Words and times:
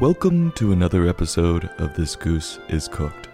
Welcome 0.00 0.52
to 0.52 0.70
another 0.70 1.08
episode 1.08 1.70
of 1.78 1.96
This 1.96 2.14
Goose 2.14 2.60
is 2.68 2.86
Cooked, 2.86 3.26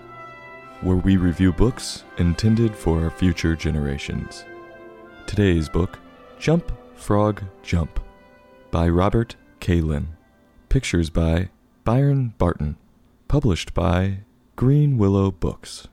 where 0.80 0.96
we 0.96 1.18
review 1.18 1.52
books 1.52 2.04
intended 2.16 2.74
for 2.74 3.04
our 3.04 3.10
future 3.10 3.54
generations. 3.54 4.46
Today's 5.26 5.68
book, 5.68 5.98
Jump, 6.38 6.72
Frog, 6.94 7.42
Jump, 7.62 8.00
by 8.70 8.88
Robert 8.88 9.36
Kalan. 9.60 10.06
Pictures 10.70 11.10
by 11.10 11.50
Byron 11.84 12.32
Barton. 12.38 12.78
Published 13.28 13.74
by 13.74 14.20
Greenwillow 14.56 15.38
Books. 15.38 15.88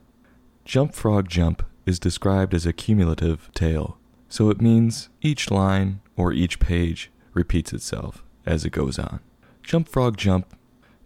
Jump, 0.64 0.94
Frog, 0.94 1.28
Jump 1.28 1.62
is 1.84 1.98
described 1.98 2.54
as 2.54 2.64
a 2.64 2.72
cumulative 2.72 3.50
tale, 3.52 3.98
so 4.26 4.48
it 4.48 4.62
means 4.62 5.10
each 5.20 5.50
line 5.50 6.00
or 6.16 6.32
each 6.32 6.58
page 6.60 7.10
repeats 7.34 7.74
itself 7.74 8.24
as 8.46 8.64
it 8.64 8.70
goes 8.70 8.98
on. 8.98 9.20
Jump, 9.62 9.86
Frog, 9.86 10.16
Jump 10.16 10.46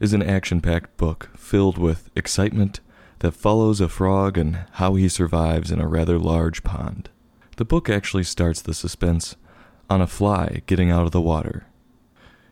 is 0.01 0.13
an 0.13 0.23
action 0.23 0.61
packed 0.61 0.97
book 0.97 1.31
filled 1.37 1.79
with 1.79 2.11
excitement 2.15 2.81
that 3.21 3.33
follows 3.33 3.81
a 3.81 3.89
frog 3.89 4.37
and 4.37 4.67
how 4.73 4.95
he 4.95 5.09
survives 5.09 5.71
in 5.71 5.81
a 5.81 5.89
rather 5.89 6.19
large 6.19 6.63
pond. 6.63 7.09
The 7.57 7.65
book 7.65 7.89
actually 7.89 8.25
starts 8.25 8.61
the 8.61 8.75
suspense 8.75 9.37
on 9.89 10.03
a 10.03 10.07
fly 10.07 10.63
getting 10.67 10.91
out 10.91 11.05
of 11.05 11.13
the 11.13 11.21
water. 11.21 11.67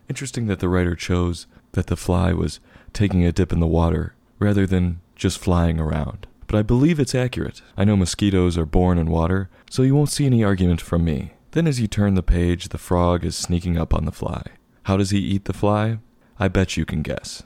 Interesting 0.08 0.46
that 0.46 0.60
the 0.60 0.68
writer 0.68 0.94
chose 0.94 1.46
that 1.72 1.88
the 1.88 1.96
fly 1.96 2.32
was 2.32 2.60
taking 2.92 3.24
a 3.24 3.32
dip 3.32 3.52
in 3.52 3.60
the 3.60 3.66
water 3.66 4.14
rather 4.38 4.66
than 4.66 5.00
just 5.16 5.38
flying 5.38 5.78
around. 5.78 6.26
But 6.46 6.58
I 6.58 6.62
believe 6.62 7.00
it's 7.00 7.14
accurate. 7.14 7.62
I 7.76 7.84
know 7.84 7.96
mosquitoes 7.96 8.56
are 8.56 8.66
born 8.66 8.98
in 8.98 9.10
water, 9.10 9.50
so 9.70 9.82
you 9.82 9.94
won't 9.94 10.10
see 10.10 10.26
any 10.26 10.44
argument 10.44 10.80
from 10.80 11.04
me. 11.04 11.32
Then, 11.52 11.66
as 11.66 11.80
you 11.80 11.86
turn 11.86 12.14
the 12.14 12.22
page, 12.22 12.68
the 12.68 12.78
frog 12.78 13.24
is 13.24 13.36
sneaking 13.36 13.78
up 13.78 13.94
on 13.94 14.04
the 14.04 14.12
fly. 14.12 14.42
How 14.84 14.96
does 14.96 15.10
he 15.10 15.18
eat 15.18 15.44
the 15.46 15.52
fly? 15.52 15.98
I 16.38 16.48
bet 16.48 16.76
you 16.76 16.84
can 16.84 17.02
guess. 17.02 17.44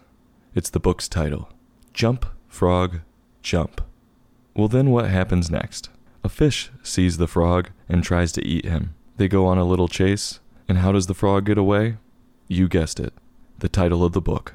It's 0.54 0.70
the 0.70 0.80
book's 0.80 1.08
title 1.08 1.50
Jump, 1.92 2.24
Frog, 2.48 3.00
Jump. 3.42 3.82
Well, 4.54 4.68
then 4.68 4.90
what 4.90 5.10
happens 5.10 5.50
next? 5.50 5.90
A 6.24 6.28
fish 6.28 6.70
sees 6.82 7.18
the 7.18 7.26
frog 7.26 7.70
and 7.88 8.02
tries 8.02 8.32
to 8.32 8.46
eat 8.46 8.64
him. 8.64 8.94
They 9.18 9.28
go 9.28 9.46
on 9.46 9.58
a 9.58 9.64
little 9.64 9.88
chase, 9.88 10.40
and 10.68 10.78
how 10.78 10.92
does 10.92 11.06
the 11.06 11.14
frog 11.14 11.44
get 11.46 11.58
away? 11.58 11.98
You 12.48 12.66
guessed 12.68 12.98
it. 12.98 13.12
The 13.58 13.68
title 13.68 14.04
of 14.04 14.12
the 14.12 14.20
book 14.20 14.54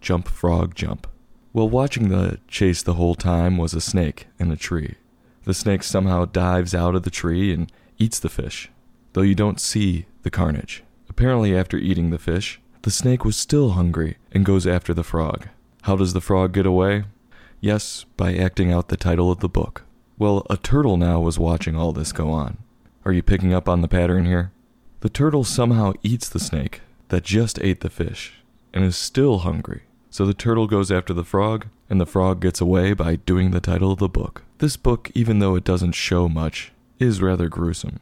Jump, 0.00 0.28
Frog, 0.28 0.74
Jump. 0.74 1.06
Well, 1.52 1.68
watching 1.68 2.08
the 2.08 2.40
chase 2.48 2.82
the 2.82 2.94
whole 2.94 3.14
time 3.14 3.58
was 3.58 3.74
a 3.74 3.80
snake 3.80 4.26
in 4.38 4.50
a 4.50 4.56
tree. 4.56 4.96
The 5.44 5.54
snake 5.54 5.82
somehow 5.82 6.24
dives 6.24 6.74
out 6.74 6.94
of 6.94 7.04
the 7.04 7.10
tree 7.10 7.52
and 7.52 7.72
eats 7.96 8.18
the 8.18 8.28
fish, 8.28 8.70
though 9.12 9.22
you 9.22 9.34
don't 9.34 9.60
see 9.60 10.06
the 10.22 10.30
carnage. 10.30 10.82
Apparently, 11.08 11.56
after 11.56 11.76
eating 11.78 12.10
the 12.10 12.18
fish, 12.18 12.60
the 12.88 12.92
snake 12.92 13.22
was 13.22 13.36
still 13.36 13.72
hungry 13.72 14.16
and 14.32 14.46
goes 14.46 14.66
after 14.66 14.94
the 14.94 15.04
frog. 15.04 15.46
How 15.82 15.94
does 15.94 16.14
the 16.14 16.22
frog 16.22 16.54
get 16.54 16.64
away? 16.64 17.04
Yes, 17.60 18.06
by 18.16 18.34
acting 18.34 18.72
out 18.72 18.88
the 18.88 18.96
title 18.96 19.30
of 19.30 19.40
the 19.40 19.48
book. 19.50 19.82
Well, 20.16 20.46
a 20.48 20.56
turtle 20.56 20.96
now 20.96 21.20
was 21.20 21.38
watching 21.38 21.76
all 21.76 21.92
this 21.92 22.12
go 22.12 22.30
on. 22.30 22.56
Are 23.04 23.12
you 23.12 23.22
picking 23.22 23.52
up 23.52 23.68
on 23.68 23.82
the 23.82 23.88
pattern 23.88 24.24
here? 24.24 24.52
The 25.00 25.10
turtle 25.10 25.44
somehow 25.44 25.92
eats 26.02 26.30
the 26.30 26.40
snake 26.40 26.80
that 27.08 27.24
just 27.24 27.60
ate 27.60 27.80
the 27.80 27.90
fish 27.90 28.40
and 28.72 28.86
is 28.86 28.96
still 28.96 29.40
hungry. 29.40 29.82
So 30.08 30.24
the 30.24 30.32
turtle 30.32 30.66
goes 30.66 30.90
after 30.90 31.12
the 31.12 31.24
frog, 31.24 31.66
and 31.90 32.00
the 32.00 32.06
frog 32.06 32.40
gets 32.40 32.58
away 32.58 32.94
by 32.94 33.16
doing 33.16 33.50
the 33.50 33.60
title 33.60 33.92
of 33.92 33.98
the 33.98 34.08
book. 34.08 34.44
This 34.60 34.78
book, 34.78 35.10
even 35.14 35.40
though 35.40 35.56
it 35.56 35.64
doesn't 35.64 35.92
show 35.92 36.26
much, 36.26 36.72
is 36.98 37.20
rather 37.20 37.50
gruesome. 37.50 38.00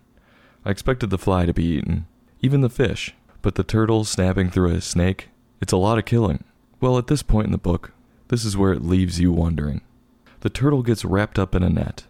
I 0.65 0.71
expected 0.71 1.11
the 1.11 1.19
fly 1.19 1.45
to 1.45 1.53
be 1.53 1.65
eaten, 1.65 2.07
even 2.41 2.61
the 2.61 2.71
fish, 2.71 3.17
but 3.47 3.55
the 3.55 3.63
turtle 3.63 4.03
snapping 4.03 4.51
through 4.51 4.73
a 4.73 4.81
snake, 4.81 5.29
it's 5.61 5.73
a 5.73 5.77
lot 5.77 5.99
of 5.99 6.05
killing. 6.05 6.43
Well, 6.81 6.99
at 6.99 7.07
this 7.07 7.23
point 7.23 7.47
in 7.47 7.53
the 7.53 7.59
book, 7.59 7.93
this 8.27 8.45
is 8.45 8.57
where 8.57 8.73
it 8.73 8.83
leaves 8.83 9.21
you 9.21 9.31
wondering. 9.31 9.83
The 10.41 10.51
turtle 10.51 10.83
gets 10.83 11.05
wrapped 11.05 11.39
up 11.39 11.55
in 11.55 11.63
a 11.63 11.71
net. 11.71 12.07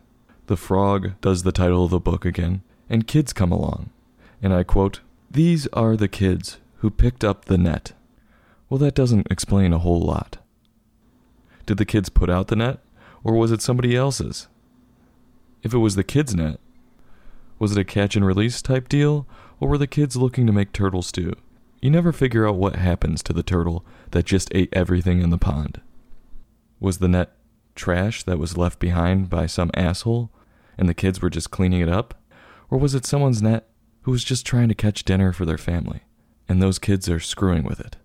The 0.47 0.57
frog 0.57 1.13
does 1.21 1.43
the 1.43 1.53
title 1.53 1.85
of 1.85 1.91
the 1.91 2.01
book 2.01 2.25
again, 2.25 2.63
and 2.89 3.07
kids 3.07 3.35
come 3.35 3.53
along. 3.53 3.91
And 4.43 4.55
I 4.55 4.63
quote, 4.63 5.01
These 5.31 5.67
are 5.75 5.95
the 5.95 6.09
kids 6.09 6.57
who 6.77 6.89
picked 6.89 7.23
up 7.23 7.45
the 7.45 7.59
net. 7.59 7.93
Well, 8.71 8.79
that 8.79 8.95
doesn't 8.95 9.31
explain 9.31 9.75
a 9.75 9.79
whole 9.79 10.01
lot. 10.01 10.39
Did 11.67 11.77
the 11.77 11.85
kids 11.85 12.09
put 12.09 12.31
out 12.31 12.49
the 12.49 12.57
net, 12.57 12.79
or 13.23 13.35
was 13.35 13.53
it 13.53 13.61
somebody 13.61 13.95
else's? 13.95 14.49
If 15.63 15.75
it 15.75 15.85
was 15.85 15.97
the 15.97 16.03
kids' 16.03 16.35
net, 16.35 16.59
was 17.59 17.73
it 17.73 17.79
a 17.79 17.85
catch 17.85 18.17
and 18.17 18.25
release 18.25 18.63
type 18.63 18.89
deal, 18.89 19.27
or 19.61 19.69
were 19.69 19.79
the 19.79 19.87
kids 19.87 20.17
looking 20.17 20.47
to 20.47 20.53
make 20.53 20.73
turtle 20.73 21.03
stew? 21.03 21.33
You 21.81 21.91
never 21.91 22.13
figure 22.13 22.49
out 22.49 22.57
what 22.57 22.77
happens 22.77 23.23
to 23.23 23.33
the 23.33 23.43
turtle 23.43 23.85
that 24.11 24.27
just 24.27 24.49
ate 24.55 24.71
everything 24.73 25.21
in 25.23 25.31
the 25.31 25.39
pond. 25.39 25.81
Was 26.81 26.99
the 26.99 27.09
net 27.09 27.33
trash 27.75 28.23
that 28.25 28.39
was 28.39 28.57
left 28.57 28.79
behind 28.79 29.31
by 29.31 29.47
some 29.47 29.71
asshole, 29.75 30.31
and 30.79 30.89
the 30.89 30.95
kids 30.95 31.21
were 31.21 31.31
just 31.31 31.51
cleaning 31.51 31.81
it 31.81 31.89
up? 31.89 32.15
Or 32.71 32.79
was 32.79 32.95
it 32.95 33.07
someone's 33.07 33.43
net 33.43 33.69
who 34.03 34.11
was 34.11 34.25
just 34.25 34.47
trying 34.47 34.69
to 34.69 34.75
catch 34.75 35.05
dinner 35.05 35.33
for 35.33 35.45
their 35.45 35.59
family, 35.59 36.01
and 36.49 36.61
those 36.61 36.79
kids 36.79 37.09
are 37.09 37.21
screwing 37.21 37.65
with 37.65 37.81
it? 37.81 37.97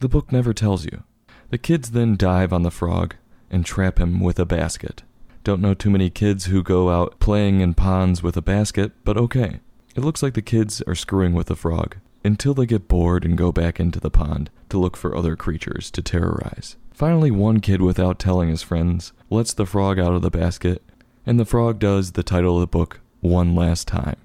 The 0.00 0.08
book 0.08 0.30
never 0.30 0.52
tells 0.52 0.84
you. 0.84 1.04
The 1.50 1.58
kids 1.58 1.92
then 1.92 2.16
dive 2.16 2.52
on 2.52 2.62
the 2.62 2.70
frog 2.70 3.14
and 3.50 3.64
trap 3.64 3.98
him 3.98 4.20
with 4.20 4.38
a 4.38 4.44
basket. 4.44 5.02
Don't 5.44 5.60
know 5.60 5.74
too 5.74 5.90
many 5.90 6.10
kids 6.10 6.46
who 6.46 6.62
go 6.62 6.90
out 6.90 7.20
playing 7.20 7.60
in 7.60 7.74
ponds 7.74 8.22
with 8.22 8.36
a 8.36 8.42
basket, 8.42 8.92
but 9.04 9.16
okay. 9.16 9.60
It 9.96 10.04
looks 10.04 10.22
like 10.22 10.34
the 10.34 10.42
kids 10.42 10.82
are 10.82 10.94
screwing 10.94 11.32
with 11.32 11.46
the 11.46 11.56
frog 11.56 11.96
until 12.22 12.52
they 12.52 12.66
get 12.66 12.86
bored 12.86 13.24
and 13.24 13.36
go 13.36 13.50
back 13.50 13.80
into 13.80 13.98
the 13.98 14.10
pond 14.10 14.50
to 14.68 14.78
look 14.78 14.94
for 14.94 15.16
other 15.16 15.36
creatures 15.36 15.90
to 15.92 16.02
terrorize. 16.02 16.76
Finally, 16.92 17.30
one 17.30 17.60
kid, 17.60 17.80
without 17.80 18.18
telling 18.18 18.50
his 18.50 18.60
friends, 18.62 19.14
lets 19.30 19.54
the 19.54 19.64
frog 19.64 19.98
out 19.98 20.12
of 20.12 20.20
the 20.20 20.30
basket, 20.30 20.82
and 21.24 21.40
the 21.40 21.46
frog 21.46 21.78
does 21.78 22.12
the 22.12 22.22
title 22.22 22.56
of 22.56 22.60
the 22.60 22.66
book 22.66 23.00
one 23.20 23.54
last 23.54 23.88
time. 23.88 24.16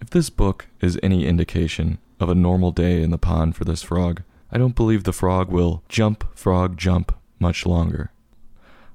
If 0.00 0.08
this 0.08 0.30
book 0.30 0.66
is 0.80 0.98
any 1.02 1.26
indication 1.26 1.98
of 2.18 2.30
a 2.30 2.34
normal 2.34 2.72
day 2.72 3.02
in 3.02 3.10
the 3.10 3.18
pond 3.18 3.54
for 3.54 3.64
this 3.64 3.82
frog, 3.82 4.22
I 4.50 4.56
don't 4.56 4.74
believe 4.74 5.04
the 5.04 5.12
frog 5.12 5.50
will 5.50 5.82
jump, 5.90 6.24
frog, 6.34 6.78
jump 6.78 7.14
much 7.38 7.66
longer. 7.66 8.12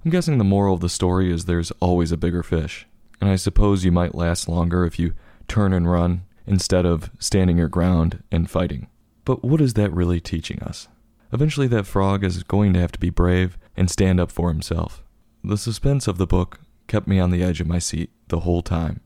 I'm 0.03 0.09
guessing 0.09 0.39
the 0.39 0.43
moral 0.43 0.73
of 0.73 0.81
the 0.81 0.89
story 0.89 1.31
is 1.31 1.45
there's 1.45 1.69
always 1.79 2.11
a 2.11 2.17
bigger 2.17 2.41
fish, 2.41 2.87
and 3.21 3.29
I 3.29 3.35
suppose 3.35 3.85
you 3.85 3.91
might 3.91 4.15
last 4.15 4.49
longer 4.49 4.83
if 4.83 4.97
you 4.97 5.13
turn 5.53 5.71
and 5.71 5.87
run 5.89 6.23
instead 6.47 6.83
of 6.83 7.11
standing 7.19 7.59
your 7.59 7.67
ground 7.67 8.23
and 8.31 8.49
fighting. 8.49 8.87
But 9.23 9.43
what 9.43 9.61
is 9.61 9.75
that 9.75 9.93
really 9.93 10.19
teaching 10.19 10.59
us? 10.63 10.87
Eventually, 11.31 11.67
that 11.67 11.85
frog 11.85 12.23
is 12.23 12.41
going 12.41 12.73
to 12.73 12.79
have 12.79 12.91
to 12.93 12.99
be 12.99 13.11
brave 13.11 13.55
and 13.77 13.89
stand 13.89 14.19
up 14.19 14.31
for 14.31 14.49
himself. 14.49 15.03
The 15.43 15.57
suspense 15.57 16.07
of 16.07 16.17
the 16.17 16.25
book 16.25 16.59
kept 16.87 17.07
me 17.07 17.19
on 17.19 17.29
the 17.29 17.43
edge 17.43 17.61
of 17.61 17.67
my 17.67 17.77
seat 17.77 18.09
the 18.29 18.39
whole 18.39 18.63
time, 18.63 19.01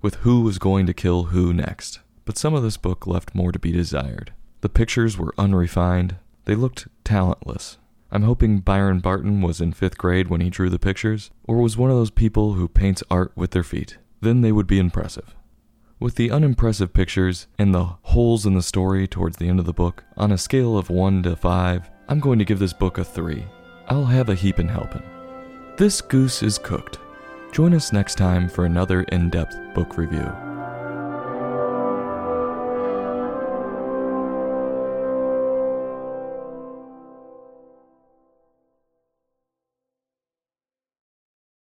with 0.00 0.16
who 0.16 0.40
was 0.40 0.58
going 0.58 0.86
to 0.86 0.92
kill 0.92 1.24
who 1.24 1.52
next. 1.52 2.00
But 2.24 2.36
some 2.36 2.52
of 2.52 2.64
this 2.64 2.76
book 2.76 3.06
left 3.06 3.32
more 3.32 3.52
to 3.52 3.60
be 3.60 3.70
desired. 3.70 4.32
The 4.60 4.68
pictures 4.68 5.16
were 5.16 5.34
unrefined, 5.38 6.16
they 6.46 6.56
looked 6.56 6.88
talentless. 7.04 7.78
I'm 8.10 8.24
hoping 8.24 8.58
Byron 8.58 8.98
Barton 8.98 9.40
was 9.40 9.60
in 9.60 9.72
fifth 9.72 9.98
grade 9.98 10.28
when 10.28 10.40
he 10.40 10.50
drew 10.50 10.68
the 10.68 10.80
pictures, 10.80 11.30
or 11.44 11.58
was 11.58 11.76
one 11.76 11.90
of 11.90 11.96
those 11.96 12.10
people 12.10 12.54
who 12.54 12.66
paints 12.66 13.04
art 13.08 13.32
with 13.36 13.52
their 13.52 13.62
feet. 13.62 13.98
Then 14.20 14.40
they 14.40 14.50
would 14.50 14.66
be 14.66 14.80
impressive. 14.80 15.36
With 16.02 16.16
the 16.16 16.32
unimpressive 16.32 16.92
pictures 16.92 17.46
and 17.60 17.72
the 17.72 17.84
holes 18.02 18.44
in 18.44 18.54
the 18.54 18.62
story 18.62 19.06
towards 19.06 19.36
the 19.36 19.48
end 19.48 19.60
of 19.60 19.66
the 19.66 19.72
book, 19.72 20.02
on 20.16 20.32
a 20.32 20.36
scale 20.36 20.76
of 20.76 20.90
1 20.90 21.22
to 21.22 21.36
5, 21.36 21.90
I'm 22.08 22.18
going 22.18 22.40
to 22.40 22.44
give 22.44 22.58
this 22.58 22.72
book 22.72 22.98
a 22.98 23.04
3. 23.04 23.44
I'll 23.86 24.06
have 24.06 24.28
a 24.28 24.34
heapin' 24.34 24.66
helpin'. 24.66 25.04
This 25.76 26.00
goose 26.00 26.42
is 26.42 26.58
cooked. 26.58 26.98
Join 27.52 27.72
us 27.72 27.92
next 27.92 28.16
time 28.16 28.48
for 28.48 28.64
another 28.64 29.02
in 29.12 29.30
depth 29.30 29.56
book 29.76 29.96
review. 29.96 30.51